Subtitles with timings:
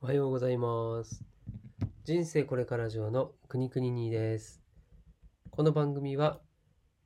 [0.00, 1.24] おはようございます。
[2.04, 4.62] 人生これから上のくにくににです。
[5.50, 6.38] この番組は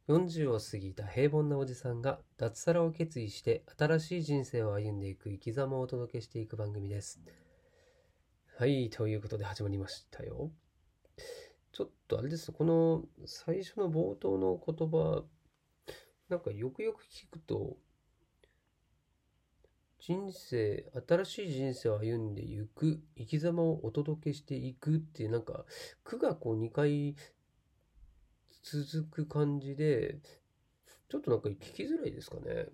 [0.09, 7.23] 40を過ぎた平凡なおじさんが脱サラを決意して新しい人生を歩んでいく生き様をお届けしていく番組です。
[8.59, 10.51] はい、ということで始まりましたよ。
[11.73, 15.25] ちょっとあれですこの最初の冒頭の言葉、
[16.29, 17.79] なんかよくよく聞くと、
[20.05, 25.65] 人生、新しい人生を歩んでいく、生き様をお届けしていくっていう、なんか、
[26.03, 27.15] 句がこう2回
[28.65, 30.19] 続く感じで、
[31.09, 32.67] ちょっとなんか聞きづらいですかね。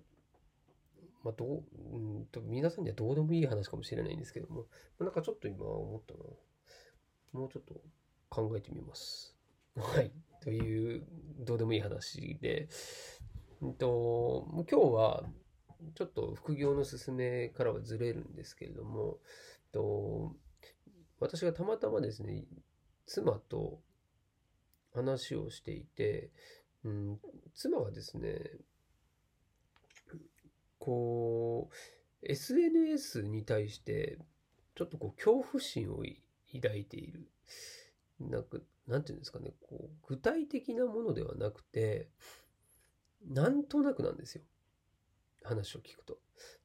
[1.23, 4.65] まあ、どう、うんと、皆さんにはどうでもいい話かもしれないんですけども、
[4.99, 6.19] なんかちょっと今思ったな。
[7.33, 7.79] もうちょっと
[8.29, 9.37] 考えてみます。
[9.75, 10.11] はい。
[10.41, 11.05] という、
[11.37, 12.69] どうでもいい話で、
[13.61, 15.23] うんと、今日は、
[15.95, 19.17] ちょっと副業の進めからはずれるんですけれども、
[19.71, 20.35] と
[21.19, 22.45] 私がたまたまですね、
[23.05, 23.79] 妻と
[24.93, 26.31] 話をしていて、
[26.83, 27.19] うん、
[27.53, 28.39] 妻がですね、
[30.79, 31.75] こう、
[32.21, 34.17] SNS に対して、
[34.75, 36.03] ちょっとこう、恐怖心を
[36.53, 37.27] 抱いている。
[38.19, 38.57] なんか、
[38.87, 42.09] なんていうんですかね、こう、具体的なものではなくて、
[43.27, 44.43] なんとなくなんですよ。
[45.43, 46.19] 話を聞くと。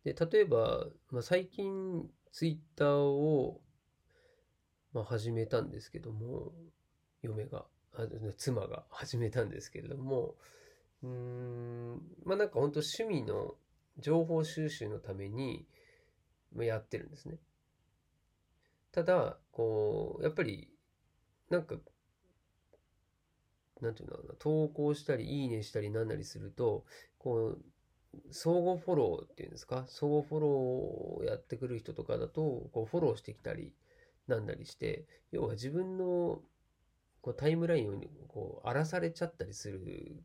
[0.05, 3.61] で、例えば、まあ、最近、ツイッターを、
[4.93, 6.53] まあ、始めたんですけども、
[7.23, 10.37] 嫁が、あ妻が始めたんですけれども、
[11.03, 13.55] うーん、まあなんか本当趣味の
[13.99, 15.67] 情報収集のために
[16.57, 17.39] やってるんですね。
[18.93, 20.71] ただ、こう、やっぱり、
[21.51, 21.77] なんか、
[23.81, 26.85] なんていうのかな、投稿したり、いいねしたりなんなりすると、
[27.19, 27.65] こう、
[28.31, 33.75] 相互フォローっていうんですか、相互フォローをやってくる人とかだと、こうフォローしてきたり
[34.27, 36.41] なんなりして、要は自分の
[37.21, 40.23] こうタイムラインをこう荒らされちゃったりする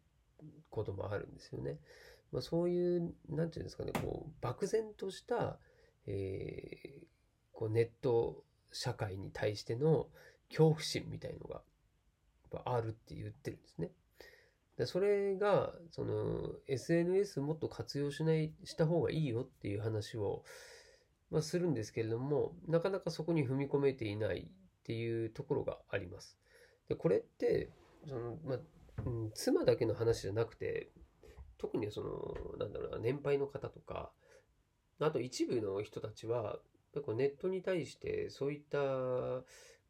[0.69, 1.77] こともあるんですよね。
[2.31, 5.57] まあ、そういう、なんていうんですかね、こう漠然とした、
[6.05, 7.09] えー
[7.59, 10.07] こうネット社会に対しての
[10.47, 11.61] 恐怖心みたいのが
[12.63, 13.91] あるって言ってるんですね。
[14.79, 20.45] でそれがその SNS もっと活用しないした方がいいよっていう話を、
[21.29, 26.39] まあ、するんですけれどもなかなかそこに踏み込めていないっていうところがあります。
[26.87, 27.71] でこれって
[28.07, 28.59] その、まあ
[29.05, 30.89] うん、妻だけの話じゃなくて
[31.57, 34.11] 特にそのなんだろうな年配の方とか
[35.01, 36.59] あと一部の人たちは
[36.95, 38.77] やっぱネットに対してそういった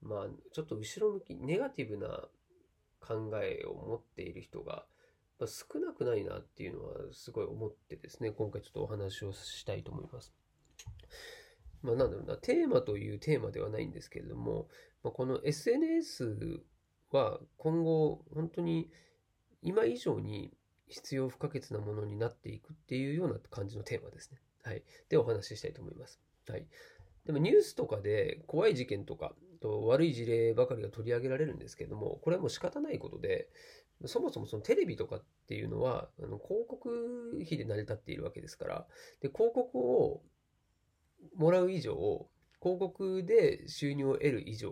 [0.02, 2.28] まあちょっと後ろ向きネガティブな
[3.10, 4.86] 考えを持っている人が
[5.48, 10.34] 少なくないなっていうのはすごい思ってですね、今回ちょっとお話をしたいと思います。
[11.82, 14.68] まあなんだろうな、テーマというテーマではないんですけれども、
[15.02, 16.62] まあ、この SNS
[17.12, 18.92] は今後本当に
[19.64, 20.52] 今以上に
[20.88, 24.40] 必要不可欠なものになっていくっていうような感じのテーマですね。
[24.64, 24.84] はい。
[25.08, 26.20] でお話ししたいと思います。
[26.48, 26.68] はい。
[27.26, 33.50] でもニュースとかで怖い事件とかと悪い事例ばかりが取り上げられるんですけども、これはもう仕方ないことで、
[34.06, 38.88] そもそもそのテレビとかっていうのは、あの広告費で成り立っているわけですから、
[39.22, 40.22] で、広告を
[41.36, 42.30] もらう以上、
[42.62, 44.70] 広告で収入を得る以上、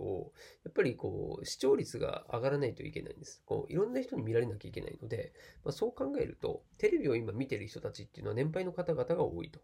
[0.65, 3.41] やっぱりこう、視聴率が上がらないといけないんです。
[3.45, 5.33] こう、いろんな人に見られなきゃいけないので、
[5.63, 9.61] まあ、そう考えると、テレビを今見てる人たちっていうのは年配の方々が多いと。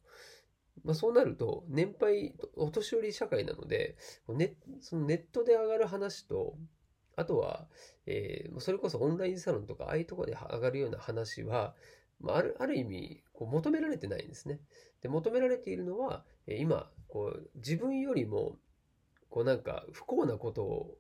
[0.83, 3.95] まあ、そうなると、年配、お年寄り社会なので、
[4.29, 6.57] ネそのネットで上がる話と、
[7.15, 7.67] あとは、
[8.05, 11.75] えー、それこそオンラインサロンとか、ああいうところで上がるような話は、
[12.19, 14.59] まあ、あるある意味こう求められてないんですね。
[15.01, 18.57] で求められているのは、えー、今こう、自分よりも
[19.29, 20.97] こうなんか不幸なこと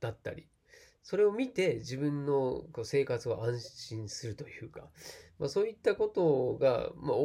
[0.00, 0.46] だったり、
[1.02, 4.88] それを見て自分のこう生活を安心するというか、
[5.38, 7.16] まあ、そういったことが、まあ、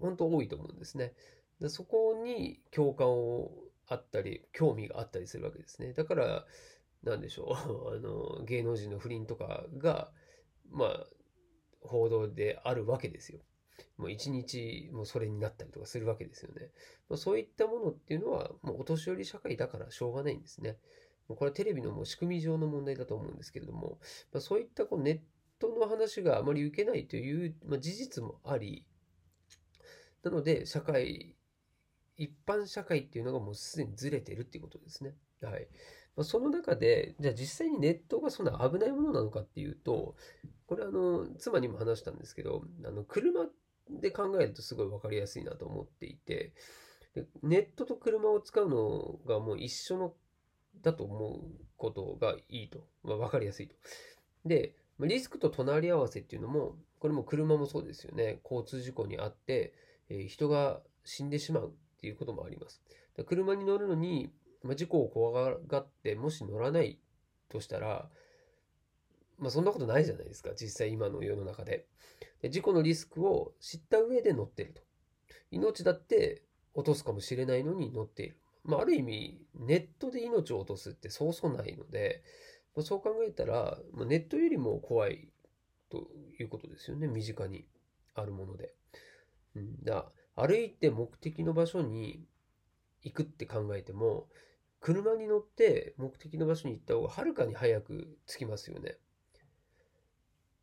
[0.00, 1.12] 本当多いと思うんですね。
[1.60, 3.50] でそこに共感を
[3.88, 5.92] あったり、興味があったりするわけですね。
[5.92, 6.46] だから、
[7.02, 7.54] なんでしょう、
[7.94, 10.12] あの、芸能人の不倫とかが、
[10.68, 11.06] まあ、
[11.80, 13.40] 報道であるわけですよ。
[13.96, 16.70] もう一日もそれになったりとかするわけですよね。
[17.08, 20.78] まあ、そういったものっていうのは、もうお年寄り社会だからしょうがないんですね。
[21.34, 23.98] これはテレビのもう仕組み上の問題だと思うんですけれども、
[24.32, 25.18] まあ、そういったこうネッ
[25.58, 28.86] トの話があまり受けないという、まあ、事実もあり、
[30.22, 31.36] なので、社会、
[32.16, 35.14] 一般社会っていうのがもうすでにずれてるっていうことですね。
[35.42, 35.68] はい。
[36.16, 40.16] まあ、その中で、じゃあ実際にネットがそんな危ないものなのかっていうと、
[40.66, 43.46] これあの、妻にも話したんですけど、あの、車
[43.88, 46.54] で考えるとすごいわかりやすいなと思っていて、
[47.42, 50.14] ネットと車を使うのがもう一緒の
[50.86, 51.40] だと思う
[51.76, 52.78] ことがいいと。
[53.02, 53.74] まあ、分かりやすいと。
[54.44, 58.38] で、リスクと隣り合わせっていうのも、これも車もそうですよね。
[58.44, 59.74] 交通事故にあって、
[60.08, 62.80] えー、人が死んでしまうっていうこともあります。
[63.26, 64.30] 車に乗るのに、
[64.62, 67.00] まあ、事故を怖がって、もし乗らない
[67.48, 68.08] としたら、
[69.38, 70.50] まあそんなことないじゃないですか。
[70.58, 71.86] 実際今の世の中で。
[72.40, 74.82] で事故のリスクを知った上で乗ってると。
[75.50, 76.42] 命だって
[76.74, 78.38] 落とすかもしれないのに乗っている。
[78.66, 82.22] まあある意味、ネットで命を落とすってそうそうないので、
[82.74, 85.28] まあ、そう考えたら、まあ、ネットよりも怖い
[85.90, 86.08] と
[86.38, 87.06] いうことですよね。
[87.06, 87.66] 身近に
[88.14, 88.74] あるもので。
[89.54, 92.26] うん、だ歩いて目的の場所に
[93.02, 94.28] 行くって考えても、
[94.80, 98.98] 車に乗って目的の場所に行った方がはるかに早く着きますよね。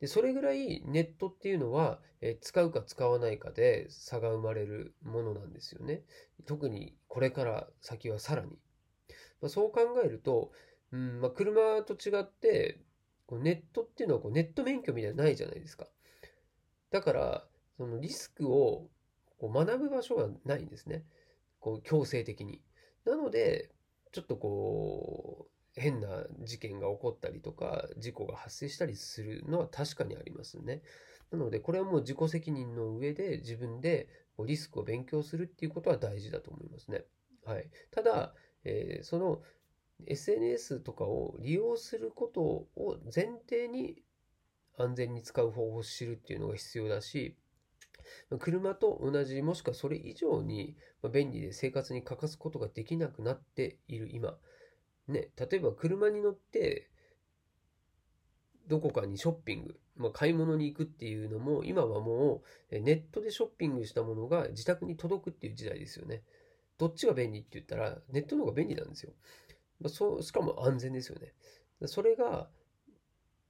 [0.04, 6.02] でそれぐらいネットっていうのは、え使うか使わないかで差が生まれるものなんですよね。
[6.46, 8.50] 特にこれから先はさらに。
[9.40, 10.52] まあ、そう考えると、
[10.92, 12.82] うんまあ、車と違って
[13.28, 15.88] こうネットっていうのはこうネット免許みたいなのないじゃないですか。
[16.92, 17.46] だから
[17.78, 18.90] そのリスクを
[19.40, 21.06] こう学ぶ場所がないんですね。
[21.62, 22.62] こう強制的に。
[23.06, 23.70] なので
[24.12, 30.82] ちょっとこう変な事件が起こったりとか、事故が発生したりするのは確かにありますね。
[31.32, 34.08] なので、これはもう自己責任の上で自分で
[34.46, 37.06] リスクを勉強するっていうことは大事だと思いますね。
[37.46, 37.70] はい。
[37.92, 38.34] ただ、
[38.64, 39.42] えー、その
[40.08, 44.04] SNS とかを利用することを前提に
[44.78, 47.38] 安全に使う方法を知るっていうのが必要だし、
[48.40, 50.76] 車と同じ、もしくはそれ以上に
[51.12, 54.38] 便利で生活に欠かすことができなくなっている今、
[55.08, 56.90] ね、例えば車に乗って、
[58.68, 66.24] どこかにショッピング、まあ、買い物に行くっていうのも、今はもうネットでショッピングしたものが自宅に届くっていう時代ですよね。
[66.78, 69.14] どっちが便利って言ったら、ネットの方が便利なんですよ。
[69.80, 71.34] まあ、そうしかも安全ですよね。
[71.88, 72.50] それが、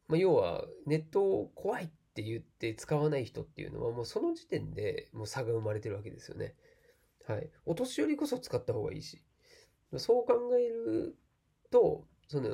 [0.08, 6.56] まあ、要はネットを怖いって言って使わない人っていうのは、もうその時点でもう差が生まれてるわけですよね。
[7.28, 7.50] はい。
[7.66, 9.24] お年寄りこそ使った方がいいし。
[9.98, 11.16] そう考える
[11.74, 12.50] と、その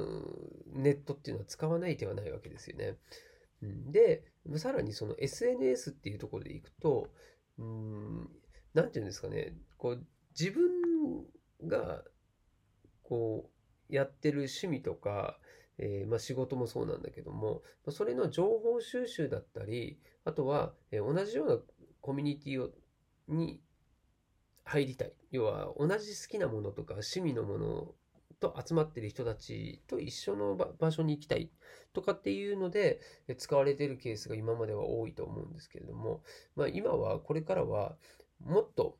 [0.73, 2.95] ネットっていうのは使わない手はないわけですよね。
[3.61, 4.23] で、
[4.55, 7.09] さらにその SNS っていうところでいくと、
[7.57, 8.29] うん、
[8.73, 10.05] なんていうんですかね、こう
[10.39, 10.69] 自分
[11.67, 12.01] が
[13.03, 13.49] こ
[13.89, 15.37] うやってる趣味とか、
[15.77, 21.57] えー、まあ、仕事もそうなんだけども、それの情報収集だったり、あとは、え同じような
[22.01, 22.69] コミュニティを
[23.27, 23.61] に
[24.63, 25.13] 入りたい。
[25.31, 27.95] 要は同じ好きなものとか趣味のもの
[28.39, 31.51] と集まってる人たちと一緒の場所に行きたい
[31.93, 32.99] とかっていうので
[33.37, 36.23] 使われてるケースが今までは多いと思うんですけれども、
[36.55, 37.95] まあ、今はこれからは
[38.43, 38.97] もっと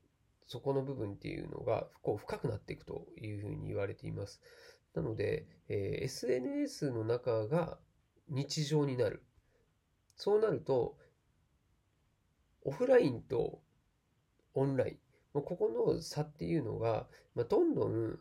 [0.47, 4.41] そこの部分っていうのがこう深くなっていくというふうに言われています。
[4.95, 7.77] なので、えー、SNS の中が
[8.30, 9.24] 日常になる。
[10.15, 10.97] そうなると、
[12.63, 13.62] オフラインと
[14.56, 14.97] オンライン、
[15.33, 18.19] ここの差っていうのが、まあ、どんどん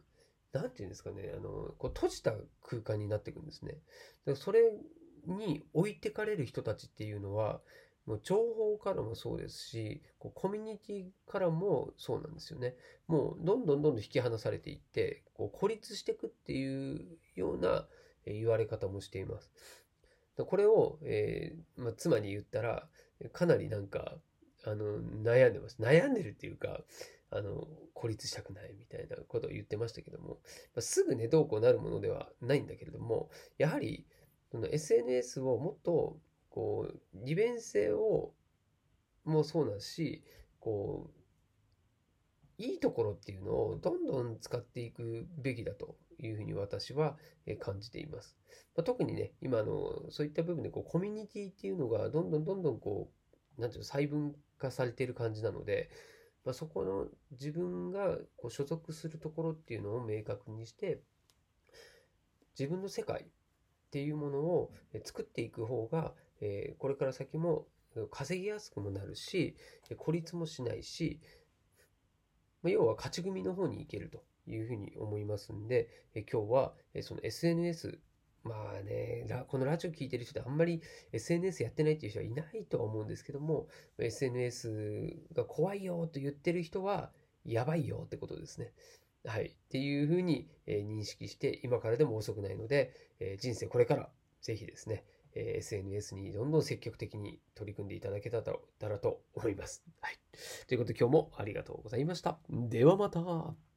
[0.52, 3.78] なんていうんですかね、あの、こう閉じた空間になっていくんですね。
[4.26, 4.60] だそれ
[5.26, 7.60] に置いてかれる人たちっていうのは、
[8.06, 12.74] もう情報からもそうですし、こうコミュニティからもそうなんですよね。
[13.06, 17.86] もうどんどんどんどん引き離されていって、こう孤立していくっていうような
[18.24, 19.50] 言われ方もしています。
[20.44, 22.88] これを、えー、まあ、妻に言ったら、
[23.32, 24.16] かなりなんか、
[24.64, 25.76] あの、悩んでます。
[25.80, 26.80] 悩んでるっていうか、
[27.30, 34.06] あの、孤立したくないみたいなことを言ってましたけども、まあ、すぐね、どうこうなるものではないんだけれども、やはり、
[34.50, 38.32] その SNS をもっと、こう、利便性を、
[39.24, 40.24] もそうだし、
[40.58, 41.18] こう、
[42.58, 47.16] いいところっていうのをどんどん使っていくべきだというふうに私は
[47.60, 48.36] 感じています。
[48.74, 53.27] まあ、特にね、今のそういった部分でこうコミュニティっていうのがどんどんどんどんこう、
[53.58, 55.90] なんていうの、細分化されている感じなので、
[56.44, 61.02] まあ、そこの自分がこう所属するところっていうのを明確にして
[62.58, 63.26] 自分の世界っ
[63.90, 64.72] ていうものを
[65.04, 67.66] 作っていく方が、えこれから先も
[68.10, 69.56] 稼ぎやすくもなるし
[69.96, 71.20] 孤立もしないし、
[72.62, 76.72] ま要は勝ち組の方に行けるというふうに思いますんでえ今日は
[77.02, 77.98] その SNS
[78.48, 80.80] まあね、このラジオ聞いてる人ってあんまり
[81.12, 87.12] SNS やってないっていう人はいないとは思うんですけども、SNS が怖いよと言ってる人は、
[87.44, 88.72] やばいよってことですね。
[89.24, 89.46] はい。
[89.46, 92.94] っていうふうに認識して、今からでも遅くないので、
[93.38, 94.08] 人生これから
[94.40, 98.42] ぜひですね、え SNS にどんどん積極的に取り組んでいただけた
[98.88, 99.84] らと思います。
[100.00, 100.18] はい。
[100.66, 102.38] ということで今日もありがとうございました。
[102.48, 103.67] ではまた。